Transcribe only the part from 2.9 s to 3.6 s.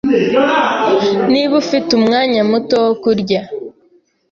kurya,